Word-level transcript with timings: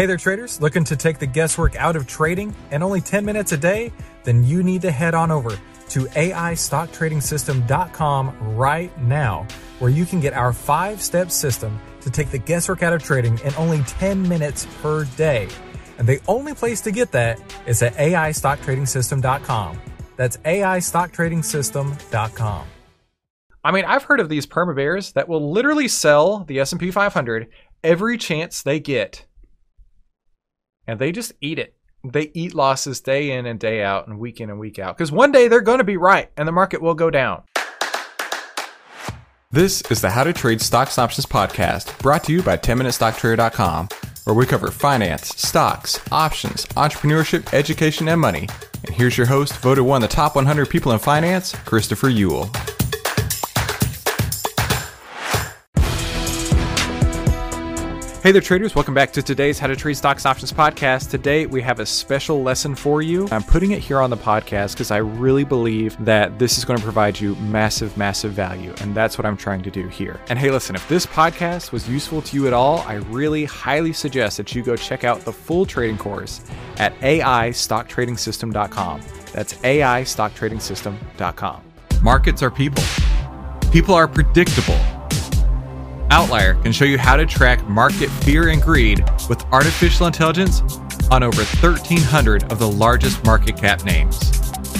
Hey 0.00 0.06
there, 0.06 0.16
traders. 0.16 0.62
Looking 0.62 0.84
to 0.84 0.96
take 0.96 1.18
the 1.18 1.26
guesswork 1.26 1.76
out 1.76 1.94
of 1.94 2.06
trading 2.06 2.56
and 2.70 2.82
only 2.82 3.02
10 3.02 3.22
minutes 3.22 3.52
a 3.52 3.58
day? 3.58 3.92
Then 4.24 4.42
you 4.42 4.62
need 4.62 4.80
to 4.80 4.90
head 4.90 5.14
on 5.14 5.30
over 5.30 5.50
to 5.50 6.06
AIStockTradingSystem.com 6.06 8.56
right 8.56 9.02
now, 9.02 9.46
where 9.78 9.90
you 9.90 10.06
can 10.06 10.20
get 10.20 10.32
our 10.32 10.54
five 10.54 11.02
step 11.02 11.30
system 11.30 11.78
to 12.00 12.08
take 12.08 12.30
the 12.30 12.38
guesswork 12.38 12.82
out 12.82 12.94
of 12.94 13.02
trading 13.02 13.38
in 13.40 13.54
only 13.56 13.82
10 13.82 14.26
minutes 14.26 14.66
per 14.80 15.04
day. 15.18 15.48
And 15.98 16.08
the 16.08 16.18
only 16.26 16.54
place 16.54 16.80
to 16.80 16.90
get 16.90 17.12
that 17.12 17.38
is 17.66 17.82
at 17.82 17.92
AIStockTradingSystem.com. 17.96 19.80
That's 20.16 20.38
AIStockTradingSystem.com. 20.38 22.66
I 23.62 23.70
mean, 23.70 23.84
I've 23.84 24.04
heard 24.04 24.20
of 24.20 24.30
these 24.30 24.46
perma 24.46 24.74
bears 24.74 25.12
that 25.12 25.28
will 25.28 25.52
literally 25.52 25.88
sell 25.88 26.44
the 26.44 26.60
S&P 26.60 26.90
500 26.90 27.48
every 27.84 28.16
chance 28.16 28.62
they 28.62 28.80
get. 28.80 29.26
And 30.90 30.98
they 30.98 31.12
just 31.12 31.32
eat 31.40 31.60
it. 31.60 31.72
They 32.02 32.32
eat 32.34 32.52
losses 32.52 33.00
day 33.00 33.30
in 33.30 33.46
and 33.46 33.60
day 33.60 33.84
out 33.84 34.08
and 34.08 34.18
week 34.18 34.40
in 34.40 34.50
and 34.50 34.58
week 34.58 34.80
out. 34.80 34.98
Because 34.98 35.12
one 35.12 35.30
day 35.30 35.46
they're 35.46 35.60
going 35.60 35.78
to 35.78 35.84
be 35.84 35.96
right 35.96 36.28
and 36.36 36.48
the 36.48 36.52
market 36.52 36.82
will 36.82 36.94
go 36.94 37.10
down. 37.10 37.44
This 39.52 39.82
is 39.82 40.00
the 40.00 40.10
How 40.10 40.24
to 40.24 40.32
Trade 40.32 40.60
Stocks 40.60 40.98
and 40.98 41.04
Options 41.04 41.26
podcast 41.26 41.96
brought 42.00 42.24
to 42.24 42.32
you 42.32 42.42
by 42.42 42.56
10MinuteStockTrader.com, 42.56 43.88
where 44.24 44.34
we 44.34 44.46
cover 44.46 44.72
finance, 44.72 45.28
stocks, 45.28 46.00
options, 46.10 46.66
entrepreneurship, 46.66 47.54
education, 47.54 48.08
and 48.08 48.20
money. 48.20 48.48
And 48.84 48.92
here's 48.92 49.16
your 49.16 49.28
host, 49.28 49.56
voted 49.58 49.84
one 49.84 50.02
of 50.02 50.10
the 50.10 50.12
top 50.12 50.34
100 50.34 50.68
people 50.68 50.90
in 50.90 50.98
finance, 50.98 51.54
Christopher 51.66 52.10
Uhl. 52.10 52.69
Hey 58.22 58.32
there, 58.32 58.42
traders. 58.42 58.74
Welcome 58.74 58.92
back 58.92 59.14
to 59.14 59.22
today's 59.22 59.58
How 59.58 59.66
to 59.66 59.74
Trade 59.74 59.94
Stocks 59.94 60.26
Options 60.26 60.52
podcast. 60.52 61.08
Today, 61.08 61.46
we 61.46 61.62
have 61.62 61.80
a 61.80 61.86
special 61.86 62.42
lesson 62.42 62.74
for 62.74 63.00
you. 63.00 63.26
I'm 63.30 63.42
putting 63.42 63.70
it 63.70 63.78
here 63.78 63.98
on 63.98 64.10
the 64.10 64.16
podcast 64.18 64.72
because 64.72 64.90
I 64.90 64.98
really 64.98 65.42
believe 65.42 65.96
that 66.04 66.38
this 66.38 66.58
is 66.58 66.66
going 66.66 66.76
to 66.76 66.82
provide 66.82 67.18
you 67.18 67.34
massive, 67.36 67.96
massive 67.96 68.32
value. 68.32 68.74
And 68.82 68.94
that's 68.94 69.16
what 69.16 69.24
I'm 69.24 69.38
trying 69.38 69.62
to 69.62 69.70
do 69.70 69.88
here. 69.88 70.20
And 70.28 70.38
hey, 70.38 70.50
listen, 70.50 70.76
if 70.76 70.86
this 70.86 71.06
podcast 71.06 71.72
was 71.72 71.88
useful 71.88 72.20
to 72.20 72.36
you 72.36 72.46
at 72.46 72.52
all, 72.52 72.80
I 72.80 72.96
really 72.96 73.46
highly 73.46 73.94
suggest 73.94 74.36
that 74.36 74.54
you 74.54 74.62
go 74.62 74.76
check 74.76 75.02
out 75.02 75.20
the 75.20 75.32
full 75.32 75.64
trading 75.64 75.96
course 75.96 76.42
at 76.76 76.94
AIStockTradingSystem.com. 77.00 79.00
That's 79.32 79.54
AIStockTradingSystem.com. 79.54 81.62
Markets 82.02 82.42
are 82.42 82.50
people, 82.50 82.84
people 83.72 83.94
are 83.94 84.06
predictable. 84.06 84.99
OVTLYR 86.10 86.62
can 86.62 86.72
show 86.72 86.84
you 86.84 86.98
how 86.98 87.16
to 87.16 87.24
track 87.24 87.66
market 87.68 88.10
fear 88.10 88.48
and 88.48 88.60
greed 88.60 89.02
with 89.28 89.44
artificial 89.52 90.06
intelligence 90.06 90.60
on 91.10 91.22
over 91.22 91.42
1,300 91.42 92.52
of 92.52 92.58
the 92.58 92.68
largest 92.68 93.24
market 93.24 93.56
cap 93.56 93.84
names. 93.84 94.18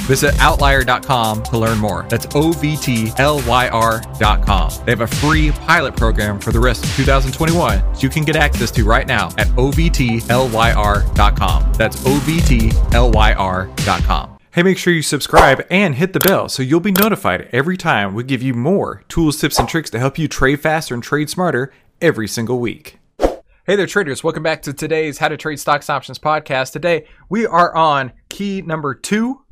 Visit 0.06 0.34
OVTLYR.com 0.34 1.42
to 1.44 1.58
learn 1.58 1.78
more. 1.78 2.04
That's 2.08 2.26
O 2.34 2.52
V 2.52 2.76
T 2.76 3.12
L 3.18 3.40
Y 3.46 3.68
R.com. 3.68 4.72
They 4.84 4.92
have 4.92 5.02
a 5.02 5.06
free 5.06 5.52
pilot 5.52 5.96
program 5.96 6.40
for 6.40 6.50
the 6.50 6.58
rest 6.58 6.84
of 6.84 6.90
2021 6.96 7.94
so 7.94 8.00
you 8.00 8.08
can 8.08 8.24
get 8.24 8.34
access 8.34 8.72
to 8.72 8.82
right 8.84 9.06
now 9.06 9.28
at 9.38 9.46
OVTLYR.com. 9.48 11.72
That's 11.74 11.96
OVTLYR.com. 11.96 14.39
Hey, 14.52 14.64
make 14.64 14.78
sure 14.78 14.92
you 14.92 15.02
subscribe 15.02 15.64
and 15.70 15.94
hit 15.94 16.12
the 16.12 16.18
bell 16.18 16.48
so 16.48 16.64
you'll 16.64 16.80
be 16.80 16.90
notified 16.90 17.48
every 17.52 17.76
time 17.76 18.14
we 18.14 18.24
give 18.24 18.42
you 18.42 18.52
more 18.52 19.04
tools, 19.06 19.40
tips, 19.40 19.60
and 19.60 19.68
tricks 19.68 19.90
to 19.90 20.00
help 20.00 20.18
you 20.18 20.26
trade 20.26 20.60
faster 20.60 20.92
and 20.92 21.04
trade 21.04 21.30
smarter 21.30 21.72
every 22.00 22.26
single 22.26 22.58
week. 22.58 22.98
Hey 23.20 23.76
there, 23.76 23.86
traders. 23.86 24.24
Welcome 24.24 24.42
back 24.42 24.62
to 24.62 24.72
today's 24.72 25.18
How 25.18 25.28
to 25.28 25.36
Trade 25.36 25.60
Stocks 25.60 25.88
Options 25.88 26.18
podcast. 26.18 26.72
Today, 26.72 27.06
we 27.28 27.46
are 27.46 27.72
on 27.76 28.12
key 28.28 28.60
number 28.60 28.92
two 28.92 29.42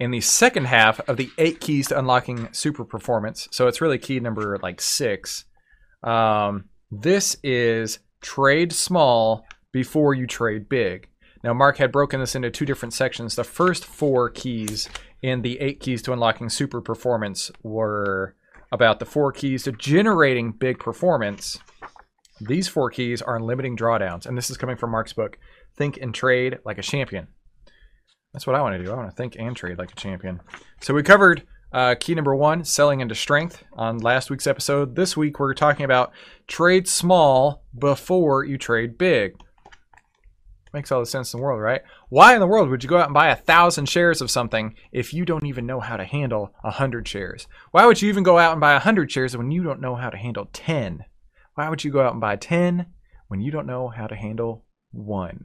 in 0.00 0.10
the 0.10 0.20
second 0.20 0.64
half 0.64 0.98
of 1.08 1.18
the 1.18 1.30
eight 1.38 1.60
keys 1.60 1.86
to 1.88 1.98
unlocking 2.00 2.48
super 2.50 2.84
performance. 2.84 3.46
So 3.52 3.68
it's 3.68 3.80
really 3.80 3.98
key 3.98 4.18
number 4.18 4.58
like 4.60 4.80
six. 4.80 5.44
Um, 6.02 6.64
this 6.90 7.36
is 7.44 8.00
trade 8.20 8.72
small 8.72 9.46
before 9.70 10.14
you 10.14 10.26
trade 10.26 10.68
big. 10.68 11.08
Now, 11.42 11.52
Mark 11.54 11.78
had 11.78 11.90
broken 11.90 12.20
this 12.20 12.34
into 12.34 12.50
two 12.50 12.66
different 12.66 12.94
sections. 12.94 13.34
The 13.34 13.44
first 13.44 13.84
four 13.84 14.30
keys 14.30 14.88
in 15.22 15.42
the 15.42 15.60
eight 15.60 15.80
keys 15.80 16.02
to 16.02 16.12
unlocking 16.12 16.48
super 16.48 16.80
performance 16.80 17.50
were 17.62 18.36
about 18.70 18.98
the 19.00 19.06
four 19.06 19.32
keys 19.32 19.64
to 19.64 19.72
generating 19.72 20.52
big 20.52 20.78
performance. 20.78 21.58
These 22.40 22.68
four 22.68 22.90
keys 22.90 23.22
are 23.22 23.36
in 23.36 23.42
limiting 23.42 23.76
drawdowns, 23.76 24.26
and 24.26 24.36
this 24.36 24.50
is 24.50 24.56
coming 24.56 24.76
from 24.76 24.90
Mark's 24.90 25.12
book, 25.12 25.38
Think 25.76 25.98
and 25.98 26.14
Trade 26.14 26.58
Like 26.64 26.78
a 26.78 26.82
Champion. 26.82 27.28
That's 28.32 28.46
what 28.46 28.56
I 28.56 28.62
want 28.62 28.76
to 28.76 28.82
do. 28.82 28.90
I 28.90 28.96
want 28.96 29.10
to 29.10 29.16
think 29.16 29.36
and 29.38 29.54
trade 29.54 29.78
like 29.78 29.92
a 29.92 29.96
champion. 29.96 30.40
So 30.80 30.94
we 30.94 31.02
covered 31.02 31.42
uh, 31.72 31.94
key 31.98 32.14
number 32.14 32.34
one, 32.34 32.64
selling 32.64 33.00
into 33.00 33.14
strength, 33.14 33.62
on 33.74 33.98
last 33.98 34.30
week's 34.30 34.46
episode. 34.46 34.96
This 34.96 35.16
week 35.16 35.38
we're 35.38 35.54
talking 35.54 35.84
about 35.84 36.12
trade 36.46 36.88
small 36.88 37.62
before 37.78 38.44
you 38.44 38.56
trade 38.56 38.96
big. 38.96 39.34
Makes 40.72 40.90
all 40.90 41.00
the 41.00 41.06
sense 41.06 41.34
in 41.34 41.38
the 41.38 41.44
world, 41.44 41.60
right? 41.60 41.82
Why 42.08 42.32
in 42.32 42.40
the 42.40 42.46
world 42.46 42.70
would 42.70 42.82
you 42.82 42.88
go 42.88 42.96
out 42.96 43.06
and 43.06 43.14
buy 43.14 43.28
a 43.28 43.36
thousand 43.36 43.90
shares 43.90 44.22
of 44.22 44.30
something 44.30 44.74
if 44.90 45.12
you 45.12 45.26
don't 45.26 45.44
even 45.44 45.66
know 45.66 45.80
how 45.80 45.98
to 45.98 46.04
handle 46.04 46.54
a 46.64 46.70
hundred 46.70 47.06
shares? 47.06 47.46
Why 47.72 47.84
would 47.84 48.00
you 48.00 48.08
even 48.08 48.22
go 48.22 48.38
out 48.38 48.52
and 48.52 48.60
buy 48.60 48.72
a 48.72 48.78
hundred 48.78 49.12
shares 49.12 49.36
when 49.36 49.50
you 49.50 49.62
don't 49.62 49.82
know 49.82 49.96
how 49.96 50.08
to 50.08 50.16
handle 50.16 50.48
ten? 50.52 51.04
Why 51.54 51.68
would 51.68 51.84
you 51.84 51.90
go 51.90 52.00
out 52.00 52.12
and 52.12 52.20
buy 52.22 52.36
ten 52.36 52.86
when 53.28 53.42
you 53.42 53.50
don't 53.50 53.66
know 53.66 53.88
how 53.88 54.06
to 54.06 54.16
handle 54.16 54.64
one? 54.92 55.44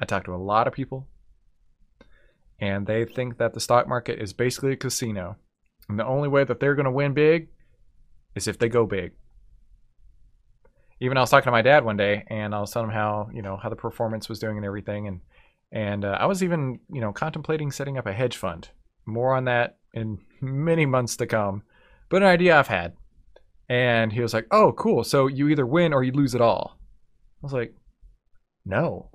I 0.00 0.06
talk 0.06 0.24
to 0.24 0.34
a 0.34 0.36
lot 0.36 0.66
of 0.66 0.72
people, 0.72 1.08
and 2.58 2.86
they 2.86 3.04
think 3.04 3.36
that 3.36 3.52
the 3.52 3.60
stock 3.60 3.86
market 3.86 4.20
is 4.20 4.32
basically 4.32 4.72
a 4.72 4.76
casino. 4.76 5.36
And 5.88 5.98
the 5.98 6.06
only 6.06 6.28
way 6.28 6.44
that 6.44 6.60
they're 6.60 6.74
going 6.74 6.86
to 6.86 6.90
win 6.90 7.12
big 7.12 7.48
is 8.34 8.48
if 8.48 8.58
they 8.58 8.70
go 8.70 8.86
big 8.86 9.12
even 11.04 11.16
I 11.16 11.20
was 11.20 11.30
talking 11.30 11.44
to 11.46 11.52
my 11.52 11.62
dad 11.62 11.84
one 11.84 11.96
day, 11.96 12.24
and 12.28 12.54
I 12.54 12.60
was 12.60 12.70
telling 12.70 12.88
him 12.88 12.94
how 12.94 13.28
you 13.32 13.42
know 13.42 13.56
how 13.56 13.68
the 13.68 13.76
performance 13.76 14.28
was 14.28 14.38
doing 14.38 14.56
and 14.56 14.66
everything, 14.66 15.06
and 15.06 15.20
and 15.70 16.04
uh, 16.04 16.16
I 16.18 16.26
was 16.26 16.42
even 16.42 16.80
you 16.90 17.00
know 17.00 17.12
contemplating 17.12 17.70
setting 17.70 17.98
up 17.98 18.06
a 18.06 18.12
hedge 18.12 18.36
fund. 18.36 18.70
More 19.06 19.34
on 19.34 19.44
that 19.44 19.78
in 19.92 20.18
many 20.40 20.86
months 20.86 21.16
to 21.18 21.26
come, 21.26 21.62
but 22.08 22.22
an 22.22 22.28
idea 22.28 22.58
I've 22.58 22.68
had. 22.68 22.94
And 23.68 24.12
he 24.12 24.20
was 24.20 24.34
like, 24.34 24.46
"Oh, 24.50 24.72
cool. 24.72 25.04
So 25.04 25.26
you 25.26 25.48
either 25.48 25.66
win 25.66 25.92
or 25.92 26.02
you 26.02 26.12
lose 26.12 26.34
it 26.34 26.40
all." 26.40 26.78
I 27.42 27.46
was 27.46 27.52
like, 27.52 27.74
"No, 28.64 29.10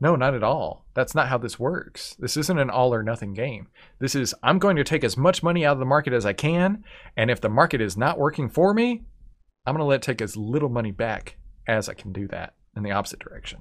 no, 0.00 0.14
not 0.14 0.34
at 0.34 0.44
all. 0.44 0.86
That's 0.94 1.14
not 1.14 1.28
how 1.28 1.38
this 1.38 1.58
works. 1.58 2.14
This 2.18 2.36
isn't 2.36 2.58
an 2.58 2.70
all 2.70 2.94
or 2.94 3.02
nothing 3.02 3.34
game. 3.34 3.68
This 3.98 4.14
is 4.14 4.34
I'm 4.42 4.58
going 4.58 4.76
to 4.76 4.84
take 4.84 5.02
as 5.02 5.16
much 5.16 5.42
money 5.42 5.64
out 5.66 5.72
of 5.72 5.80
the 5.80 5.84
market 5.84 6.12
as 6.12 6.24
I 6.24 6.32
can, 6.32 6.84
and 7.16 7.30
if 7.30 7.40
the 7.40 7.48
market 7.48 7.80
is 7.80 7.96
not 7.96 8.18
working 8.18 8.48
for 8.48 8.72
me, 8.72 9.02
I'm 9.68 9.74
going 9.74 9.84
to 9.84 9.84
let 9.84 10.00
take 10.00 10.22
as 10.22 10.34
little 10.34 10.70
money 10.70 10.92
back 10.92 11.36
as 11.66 11.90
I 11.90 11.92
can 11.92 12.10
do 12.10 12.26
that 12.28 12.54
in 12.74 12.82
the 12.82 12.92
opposite 12.92 13.18
direction. 13.18 13.60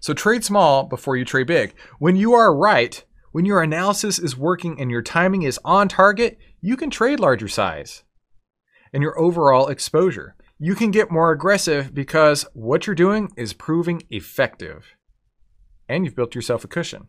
So 0.00 0.12
trade 0.12 0.44
small 0.44 0.84
before 0.84 1.16
you 1.16 1.24
trade 1.24 1.46
big. 1.46 1.74
When 1.98 2.14
you 2.14 2.34
are 2.34 2.54
right, 2.54 3.02
when 3.32 3.46
your 3.46 3.62
analysis 3.62 4.18
is 4.18 4.36
working 4.36 4.78
and 4.78 4.90
your 4.90 5.00
timing 5.00 5.44
is 5.44 5.58
on 5.64 5.88
target, 5.88 6.36
you 6.60 6.76
can 6.76 6.90
trade 6.90 7.20
larger 7.20 7.48
size 7.48 8.02
and 8.92 9.02
your 9.02 9.18
overall 9.18 9.68
exposure. 9.68 10.36
You 10.58 10.74
can 10.74 10.90
get 10.90 11.10
more 11.10 11.32
aggressive 11.32 11.94
because 11.94 12.44
what 12.52 12.86
you're 12.86 12.94
doing 12.94 13.30
is 13.38 13.54
proving 13.54 14.02
effective 14.10 14.94
and 15.88 16.04
you've 16.04 16.16
built 16.16 16.34
yourself 16.34 16.64
a 16.64 16.68
cushion. 16.68 17.08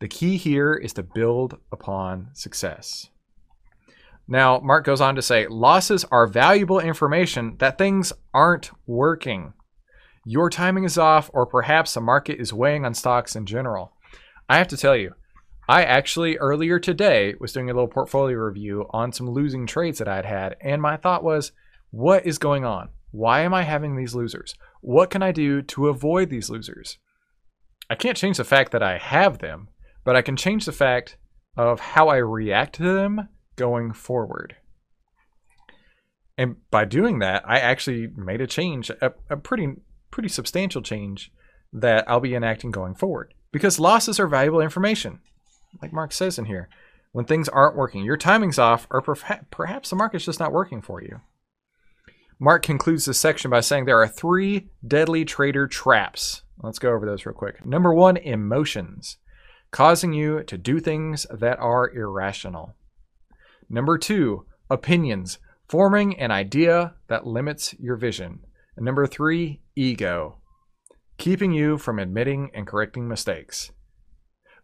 The 0.00 0.08
key 0.08 0.36
here 0.36 0.74
is 0.74 0.92
to 0.94 1.02
build 1.02 1.56
upon 1.72 2.28
success. 2.34 3.08
Now, 4.32 4.60
Mark 4.60 4.86
goes 4.86 5.02
on 5.02 5.14
to 5.16 5.20
say 5.20 5.46
losses 5.46 6.06
are 6.10 6.26
valuable 6.26 6.80
information 6.80 7.56
that 7.58 7.76
things 7.76 8.14
aren't 8.32 8.70
working. 8.86 9.52
Your 10.24 10.48
timing 10.48 10.84
is 10.84 10.96
off, 10.96 11.28
or 11.34 11.44
perhaps 11.44 11.92
the 11.92 12.00
market 12.00 12.40
is 12.40 12.50
weighing 12.50 12.86
on 12.86 12.94
stocks 12.94 13.36
in 13.36 13.44
general. 13.44 13.92
I 14.48 14.56
have 14.56 14.68
to 14.68 14.76
tell 14.78 14.96
you, 14.96 15.12
I 15.68 15.84
actually 15.84 16.38
earlier 16.38 16.78
today 16.78 17.34
was 17.40 17.52
doing 17.52 17.68
a 17.68 17.74
little 17.74 17.88
portfolio 17.88 18.38
review 18.38 18.86
on 18.88 19.12
some 19.12 19.28
losing 19.28 19.66
trades 19.66 19.98
that 19.98 20.08
I'd 20.08 20.24
had, 20.24 20.56
and 20.62 20.80
my 20.80 20.96
thought 20.96 21.22
was, 21.22 21.52
what 21.90 22.24
is 22.24 22.38
going 22.38 22.64
on? 22.64 22.88
Why 23.10 23.40
am 23.40 23.52
I 23.52 23.64
having 23.64 23.96
these 23.96 24.14
losers? 24.14 24.54
What 24.80 25.10
can 25.10 25.22
I 25.22 25.32
do 25.32 25.60
to 25.60 25.88
avoid 25.88 26.30
these 26.30 26.48
losers? 26.48 26.96
I 27.90 27.96
can't 27.96 28.16
change 28.16 28.38
the 28.38 28.44
fact 28.44 28.72
that 28.72 28.82
I 28.82 28.96
have 28.96 29.40
them, 29.40 29.68
but 30.04 30.16
I 30.16 30.22
can 30.22 30.36
change 30.36 30.64
the 30.64 30.72
fact 30.72 31.18
of 31.54 31.80
how 31.80 32.08
I 32.08 32.16
react 32.16 32.76
to 32.76 32.94
them 32.94 33.28
going 33.56 33.92
forward. 33.92 34.56
And 36.38 36.56
by 36.70 36.84
doing 36.84 37.18
that, 37.18 37.42
I 37.46 37.58
actually 37.58 38.08
made 38.16 38.40
a 38.40 38.46
change, 38.46 38.90
a, 38.90 39.12
a 39.28 39.36
pretty 39.36 39.76
pretty 40.10 40.28
substantial 40.28 40.82
change 40.82 41.32
that 41.72 42.08
I'll 42.08 42.20
be 42.20 42.34
enacting 42.34 42.70
going 42.70 42.94
forward. 42.94 43.34
Because 43.50 43.80
losses 43.80 44.20
are 44.20 44.26
valuable 44.26 44.60
information, 44.60 45.20
like 45.80 45.92
Mark 45.92 46.12
says 46.12 46.38
in 46.38 46.44
here. 46.44 46.68
When 47.12 47.26
things 47.26 47.48
aren't 47.48 47.76
working, 47.76 48.04
your 48.04 48.16
timing's 48.16 48.58
off, 48.58 48.86
or 48.90 49.02
perhaps 49.02 49.90
the 49.90 49.96
market's 49.96 50.24
just 50.24 50.40
not 50.40 50.52
working 50.52 50.80
for 50.80 51.02
you. 51.02 51.20
Mark 52.38 52.62
concludes 52.62 53.04
this 53.04 53.20
section 53.20 53.50
by 53.50 53.60
saying 53.60 53.84
there 53.84 54.00
are 54.00 54.08
three 54.08 54.70
deadly 54.86 55.24
trader 55.24 55.66
traps. 55.66 56.42
Let's 56.62 56.78
go 56.78 56.92
over 56.92 57.04
those 57.04 57.26
real 57.26 57.34
quick. 57.34 57.64
Number 57.66 57.92
one, 57.92 58.16
emotions, 58.16 59.18
causing 59.70 60.12
you 60.12 60.42
to 60.44 60.56
do 60.56 60.80
things 60.80 61.26
that 61.30 61.58
are 61.58 61.90
irrational. 61.90 62.74
Number 63.72 63.96
two, 63.96 64.44
opinions, 64.68 65.38
forming 65.66 66.20
an 66.20 66.30
idea 66.30 66.94
that 67.08 67.26
limits 67.26 67.74
your 67.78 67.96
vision. 67.96 68.40
And 68.76 68.84
number 68.84 69.06
three, 69.06 69.62
ego, 69.74 70.42
keeping 71.16 71.52
you 71.52 71.78
from 71.78 71.98
admitting 71.98 72.50
and 72.52 72.66
correcting 72.66 73.08
mistakes. 73.08 73.72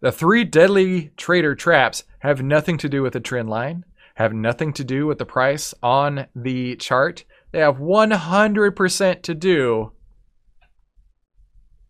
The 0.03 0.13
three 0.13 0.45
deadly 0.45 1.13
trader 1.17 1.55
traps 1.55 2.05
have 2.19 2.43
nothing 2.43 2.77
to 2.79 2.89
do 2.89 3.03
with 3.03 3.15
the 3.15 3.21
trend 3.21 3.49
line, 3.49 3.87
have 4.17 4.35
nothing 4.35 4.75
to 4.75 4.85
do 4.85 5.07
with 5.07 5.17
the 5.17 5.25
price 5.25 5.73
on 5.83 6.27
the 6.37 6.77
chart. 6.77 7.25
They 7.51 7.61
have 7.61 7.79
100% 7.79 9.23
to 9.23 9.35
do 9.35 9.93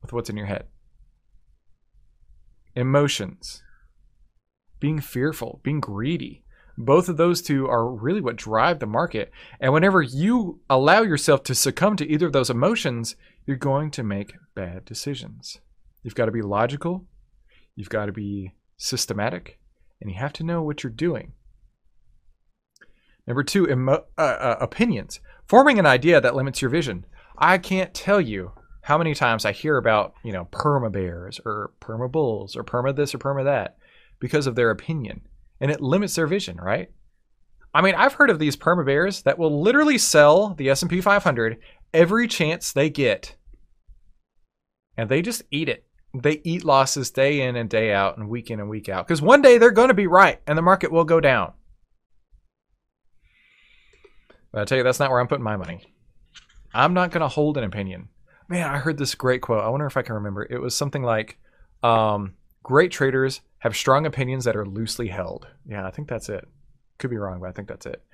with 0.02 0.12
what's 0.12 0.30
in 0.30 0.36
your 0.36 0.46
head. 0.46 0.68
Emotions, 2.76 3.64
being 4.78 5.00
fearful, 5.00 5.60
being 5.64 5.80
greedy. 5.80 6.44
Both 6.80 7.08
of 7.08 7.16
those 7.16 7.42
two 7.42 7.66
are 7.66 7.90
really 7.90 8.20
what 8.20 8.36
drive 8.36 8.78
the 8.78 8.86
market. 8.86 9.32
And 9.60 9.72
whenever 9.72 10.00
you 10.00 10.60
allow 10.70 11.02
yourself 11.02 11.42
to 11.44 11.54
succumb 11.54 11.96
to 11.96 12.08
either 12.08 12.26
of 12.28 12.32
those 12.32 12.50
emotions, 12.50 13.16
you're 13.44 13.56
going 13.56 13.90
to 13.90 14.04
make 14.04 14.34
bad 14.54 14.84
decisions. 14.84 15.58
You've 16.04 16.14
got 16.14 16.26
to 16.26 16.32
be 16.32 16.40
logical, 16.40 17.04
you've 17.74 17.88
got 17.88 18.06
to 18.06 18.12
be 18.12 18.54
systematic, 18.76 19.58
and 20.00 20.08
you 20.08 20.16
have 20.18 20.32
to 20.34 20.44
know 20.44 20.62
what 20.62 20.84
you're 20.84 20.92
doing. 20.92 21.32
Number 23.26 23.42
two, 23.42 23.68
emo- 23.68 24.04
uh, 24.16 24.20
uh, 24.20 24.56
opinions. 24.60 25.18
Forming 25.48 25.80
an 25.80 25.86
idea 25.86 26.20
that 26.20 26.36
limits 26.36 26.62
your 26.62 26.70
vision. 26.70 27.06
I 27.36 27.58
can't 27.58 27.92
tell 27.92 28.20
you 28.20 28.52
how 28.82 28.98
many 28.98 29.14
times 29.14 29.44
I 29.44 29.50
hear 29.50 29.78
about, 29.78 30.14
you 30.22 30.32
know, 30.32 30.46
perma 30.52 30.92
bears 30.92 31.40
or 31.44 31.72
perma 31.80 32.10
bulls 32.10 32.54
or 32.54 32.62
perma 32.62 32.94
this 32.94 33.16
or 33.16 33.18
perma 33.18 33.44
that 33.44 33.78
because 34.20 34.46
of 34.46 34.54
their 34.54 34.70
opinion. 34.70 35.22
And 35.60 35.70
it 35.70 35.80
limits 35.80 36.14
their 36.14 36.26
vision, 36.26 36.56
right? 36.56 36.90
I 37.74 37.82
mean, 37.82 37.94
I've 37.94 38.14
heard 38.14 38.30
of 38.30 38.38
these 38.38 38.56
perma 38.56 38.86
bears 38.86 39.22
that 39.22 39.38
will 39.38 39.60
literally 39.60 39.98
sell 39.98 40.54
the 40.54 40.70
S&P 40.70 41.00
500 41.00 41.58
every 41.92 42.26
chance 42.28 42.72
they 42.72 42.90
get. 42.90 43.36
And 44.96 45.08
they 45.08 45.22
just 45.22 45.42
eat 45.50 45.68
it. 45.68 45.84
They 46.14 46.40
eat 46.44 46.64
losses 46.64 47.10
day 47.10 47.42
in 47.42 47.56
and 47.56 47.68
day 47.68 47.92
out 47.92 48.16
and 48.16 48.28
week 48.28 48.50
in 48.50 48.60
and 48.60 48.70
week 48.70 48.88
out. 48.88 49.06
Because 49.06 49.20
one 49.20 49.42
day 49.42 49.58
they're 49.58 49.70
going 49.70 49.88
to 49.88 49.94
be 49.94 50.06
right 50.06 50.40
and 50.46 50.56
the 50.56 50.62
market 50.62 50.90
will 50.90 51.04
go 51.04 51.20
down. 51.20 51.52
But 54.50 54.62
I 54.62 54.64
tell 54.64 54.78
you, 54.78 54.84
that's 54.84 54.98
not 54.98 55.10
where 55.10 55.20
I'm 55.20 55.28
putting 55.28 55.44
my 55.44 55.56
money. 55.56 55.84
I'm 56.72 56.94
not 56.94 57.10
going 57.10 57.20
to 57.20 57.28
hold 57.28 57.58
an 57.58 57.64
opinion. 57.64 58.08
Man, 58.48 58.66
I 58.66 58.78
heard 58.78 58.96
this 58.96 59.14
great 59.14 59.42
quote. 59.42 59.62
I 59.62 59.68
wonder 59.68 59.86
if 59.86 59.96
I 59.96 60.02
can 60.02 60.14
remember. 60.14 60.46
It 60.48 60.60
was 60.60 60.74
something 60.74 61.02
like, 61.02 61.38
um, 61.82 62.34
"Great 62.68 62.92
traders 62.92 63.40
have 63.60 63.74
strong 63.74 64.04
opinions 64.04 64.44
that 64.44 64.54
are 64.54 64.66
loosely 64.66 65.08
held." 65.08 65.48
Yeah, 65.64 65.86
I 65.86 65.90
think 65.90 66.06
that's 66.06 66.28
it. 66.28 66.46
Could 66.98 67.08
be 67.08 67.16
wrong, 67.16 67.40
but 67.40 67.48
I 67.48 67.52
think 67.52 67.66
that's 67.66 67.86
it. 67.86 68.04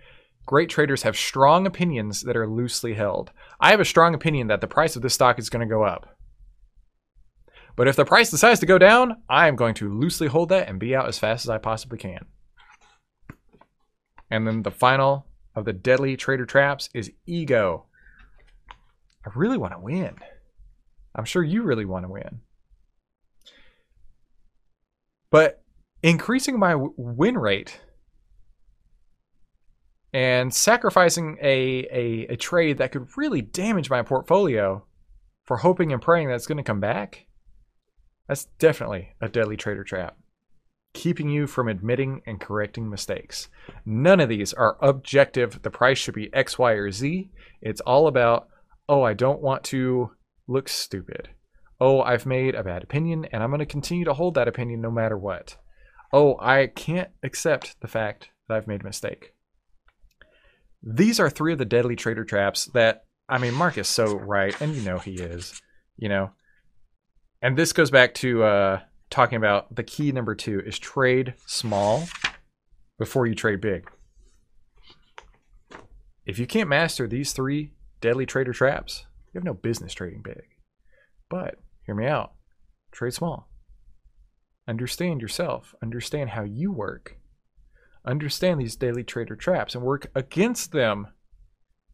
Great 0.47 0.69
traders 0.69 1.03
have 1.03 1.17
strong 1.17 1.67
opinions 1.67 2.21
that 2.21 2.37
are 2.37 2.47
loosely 2.47 2.95
held. 2.95 3.33
I 3.59 3.73
have 3.73 3.81
a 3.81 3.85
strong 3.85 4.15
opinion 4.15 4.47
that 4.47 4.61
the 4.61 4.69
price 4.69 4.95
of 4.95 5.03
this 5.03 5.13
stock 5.13 5.41
is 5.41 5.51
going 5.51 5.69
to 5.69 5.75
go 5.75 5.83
up. 5.83 6.17
But 7.75 7.89
if 7.89 7.97
the 7.97 8.05
price 8.05 8.31
decides 8.31 8.61
to 8.61 8.67
go 8.67 8.79
down, 8.79 9.25
I 9.29 9.49
am 9.49 9.57
going 9.57 9.75
to 9.75 9.93
loosely 9.93 10.29
hold 10.29 10.51
that 10.51 10.69
and 10.69 10.79
be 10.79 10.95
out 10.95 11.09
as 11.09 11.19
fast 11.19 11.45
as 11.45 11.51
I 11.51 11.59
possibly 11.59 11.99
can. 11.99 12.25
And 14.31 14.47
then 14.47 14.63
the 14.63 14.71
final 14.71 15.27
of 15.57 15.65
the 15.65 15.73
deadly 15.73 16.17
trader 16.17 16.47
traps 16.47 16.91
is 16.95 17.11
ego. 17.27 17.87
I 19.27 19.31
really 19.35 19.59
want 19.59 19.73
to 19.73 19.81
win. 19.81 20.15
I'm 21.13 21.25
sure 21.25 21.43
you 21.43 21.65
really 21.65 21.87
want 21.87 22.05
to 22.05 22.13
win. 22.13 22.43
But 25.35 25.65
increasing 26.01 26.61
my 26.61 26.77
win 26.77 27.37
rate 27.37 27.81
and 30.13 30.55
sacrificing 30.55 31.39
a, 31.43 31.89
a, 31.91 32.27
a, 32.35 32.37
trade 32.37 32.79
that 32.79 32.93
could 32.93 33.09
really 33.17 33.43
damage 33.43 33.91
my 33.91 34.03
portfolio 34.03 34.87
for 35.43 35.57
hoping 35.57 35.93
and 35.93 36.01
praying 36.01 36.29
that 36.29 36.37
it's 36.37 36.47
going 36.47 36.59
to 36.59 36.63
come 36.63 36.79
back, 36.79 37.27
that's 38.29 38.45
definitely 38.61 39.17
a 39.21 39.29
deadly 39.29 39.57
trader 39.57 39.83
trap 39.83 40.17
keeping 40.93 41.29
you 41.29 41.49
from 41.49 41.67
admitting 41.67 42.23
and 42.25 42.41
correcting 42.41 42.89
mistakes. 42.89 43.49
None 43.85 44.21
of 44.21 44.29
these 44.29 44.53
are 44.53 44.79
objective. 44.81 45.63
The 45.63 45.71
price 45.71 45.99
should 45.99 46.15
be 46.15 46.33
X, 46.33 46.61
Y, 46.61 46.71
or 46.75 46.93
Z. 46.93 47.29
It's 47.61 47.81
all 47.81 48.07
about, 48.07 48.47
oh, 48.89 49.03
I 49.03 49.15
don't 49.15 49.43
want 49.43 49.65
to 49.65 50.13
look 50.47 50.69
stupid. 50.69 51.31
Oh, 51.81 52.01
I've 52.01 52.27
made 52.27 52.55
a 52.55 52.65
bad 52.65 52.83
opinion 52.83 53.27
and 53.33 53.43
I'm 53.43 53.51
going 53.51 53.59
to 53.59 53.67
continue 53.67 54.05
to 54.05 54.15
hold 54.15 54.35
that 54.35 54.49
opinion 54.49 54.81
no 54.81 54.91
matter 54.91 55.19
what. 55.19 55.57
Oh, 56.13 56.39
I 56.41 56.69
can't 56.69 57.11
accept 57.23 57.81
the 57.81 57.89
fact 57.89 58.31
that 58.49 58.57
I've 58.57 58.69
made 58.69 58.83
a 58.83 58.85
mistake. 58.85 59.33
These 60.83 61.19
are 61.19 61.31
three 61.31 61.53
of 61.53 61.59
the 61.59 61.65
deadly 61.65 61.97
trader 61.97 62.25
traps 62.25 62.67
that, 62.75 63.05
I 63.29 63.39
mean, 63.39 63.55
Mark 63.55 63.79
is 63.79 63.89
so 63.89 64.15
right, 64.15 64.59
and 64.61 64.75
you 64.75 64.83
know 64.83 64.99
he 64.99 65.15
is, 65.15 65.61
you 65.97 66.09
know. 66.09 66.31
And 67.41 67.57
this 67.57 67.73
goes 67.73 67.91
back 67.91 68.15
to 68.15 68.45
uh, 68.45 68.81
talking 69.11 69.37
about 69.37 69.75
the 69.75 69.83
key 69.83 70.13
number 70.13 70.35
two 70.35 70.61
is 70.61 70.79
trade 70.79 71.35
small 71.47 72.05
before 72.99 73.27
you 73.27 73.35
trade 73.35 73.61
big. 73.61 73.91
If 76.27 76.39
you 76.39 76.47
can't 76.47 76.69
master 76.69 77.09
these 77.09 77.33
three 77.33 77.73
deadly 78.01 78.27
trader 78.27 78.53
traps, 78.53 79.07
you 79.33 79.39
have 79.39 79.45
no 79.45 79.55
business 79.55 79.95
trading 79.95 80.23
big. 80.23 80.54
But 81.29 81.57
hear 81.87 81.95
me 81.95 82.07
out 82.07 82.35
trade 82.95 83.13
small. 83.13 83.49
Understand 84.67 85.21
yourself, 85.21 85.75
understand 85.83 86.31
how 86.31 86.43
you 86.45 86.73
work, 86.73 87.19
understand 88.07 88.61
these 88.61 88.77
daily 88.77 89.05
trader 89.05 89.37
traps, 89.37 89.75
and 89.75 89.85
work 89.85 90.07
against 90.15 90.73
them 90.73 91.09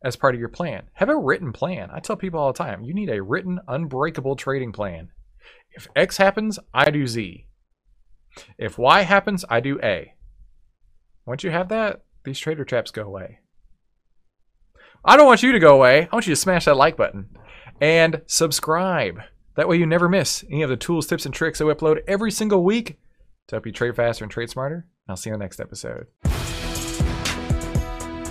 as 0.04 0.14
part 0.14 0.34
of 0.34 0.40
your 0.40 0.48
plan. 0.48 0.84
Have 0.94 1.08
a 1.08 1.16
written 1.16 1.52
plan. 1.52 1.90
I 1.92 1.98
tell 1.98 2.16
people 2.16 2.38
all 2.38 2.52
the 2.52 2.58
time 2.58 2.84
you 2.84 2.94
need 2.94 3.10
a 3.10 3.22
written, 3.22 3.58
unbreakable 3.66 4.36
trading 4.36 4.72
plan. 4.72 5.08
If 5.72 5.88
X 5.96 6.16
happens, 6.16 6.58
I 6.72 6.90
do 6.90 7.06
Z. 7.06 7.46
If 8.56 8.78
Y 8.78 9.02
happens, 9.02 9.44
I 9.48 9.60
do 9.60 9.80
A. 9.82 10.14
Once 11.26 11.42
you 11.42 11.50
have 11.50 11.68
that, 11.70 12.02
these 12.24 12.38
trader 12.38 12.64
traps 12.64 12.90
go 12.90 13.02
away. 13.02 13.40
I 15.04 15.16
don't 15.16 15.26
want 15.26 15.42
you 15.42 15.52
to 15.52 15.58
go 15.58 15.74
away. 15.74 16.02
I 16.02 16.14
want 16.14 16.26
you 16.26 16.34
to 16.34 16.40
smash 16.40 16.66
that 16.66 16.76
like 16.76 16.96
button 16.96 17.30
and 17.80 18.22
subscribe. 18.26 19.20
That 19.56 19.68
way 19.68 19.76
you 19.76 19.86
never 19.86 20.08
miss 20.08 20.44
any 20.50 20.62
of 20.62 20.70
the 20.70 20.76
tools, 20.76 21.06
tips, 21.06 21.26
and 21.26 21.34
tricks 21.34 21.58
that 21.58 21.66
we 21.66 21.74
upload 21.74 22.02
every 22.06 22.30
single 22.30 22.62
week 22.62 22.98
to 23.48 23.56
help 23.56 23.66
you 23.66 23.72
trade 23.72 23.96
faster 23.96 24.24
and 24.24 24.30
trade 24.30 24.50
smarter. 24.50 24.86
I'll 25.08 25.16
see 25.16 25.30
you 25.30 25.34
in 25.34 25.40
the 25.40 25.44
next 25.44 25.60
episode. 25.60 26.06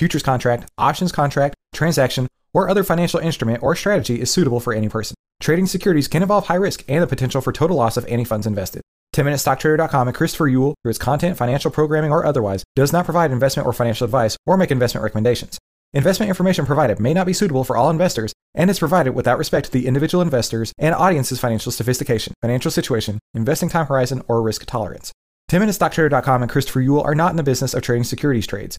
futures 0.00 0.22
contract, 0.22 0.68
options 0.78 1.12
contract, 1.12 1.54
transaction, 1.74 2.26
or 2.54 2.70
other 2.70 2.82
financial 2.82 3.20
instrument 3.20 3.62
or 3.62 3.76
strategy 3.76 4.18
is 4.18 4.30
suitable 4.30 4.58
for 4.58 4.72
any 4.72 4.88
person. 4.88 5.14
Trading 5.40 5.66
securities 5.66 6.08
can 6.08 6.22
involve 6.22 6.46
high 6.46 6.54
risk 6.54 6.82
and 6.88 7.02
the 7.02 7.06
potential 7.06 7.42
for 7.42 7.52
total 7.52 7.76
loss 7.76 7.98
of 7.98 8.06
any 8.06 8.24
funds 8.24 8.46
invested. 8.46 8.80
10MinuteStockTrader.com 9.14 10.08
and 10.08 10.16
Christopher 10.16 10.48
Uhl, 10.48 10.72
through 10.82 10.90
its 10.90 10.98
content, 10.98 11.36
financial 11.36 11.70
programming, 11.70 12.12
or 12.12 12.24
otherwise, 12.24 12.64
does 12.74 12.94
not 12.94 13.04
provide 13.04 13.30
investment 13.30 13.66
or 13.66 13.74
financial 13.74 14.06
advice 14.06 14.38
or 14.46 14.56
make 14.56 14.70
investment 14.70 15.02
recommendations. 15.02 15.58
Investment 15.92 16.28
information 16.28 16.64
provided 16.64 16.98
may 16.98 17.12
not 17.12 17.26
be 17.26 17.34
suitable 17.34 17.64
for 17.64 17.76
all 17.76 17.90
investors 17.90 18.32
and 18.54 18.70
is 18.70 18.78
provided 18.78 19.14
without 19.14 19.38
respect 19.38 19.66
to 19.66 19.72
the 19.72 19.86
individual 19.86 20.22
investors 20.22 20.72
and 20.78 20.94
audience's 20.94 21.40
financial 21.40 21.72
sophistication, 21.72 22.32
financial 22.40 22.70
situation, 22.70 23.18
investing 23.34 23.68
time 23.68 23.86
horizon, 23.86 24.22
or 24.28 24.40
risk 24.40 24.64
tolerance. 24.64 25.12
10MinuteStockTrader.com 25.50 26.42
and 26.42 26.50
Christopher 26.50 26.80
Uhl 26.80 27.04
are 27.04 27.14
not 27.14 27.32
in 27.32 27.36
the 27.36 27.42
business 27.42 27.74
of 27.74 27.82
trading 27.82 28.04
securities 28.04 28.46
trades, 28.46 28.78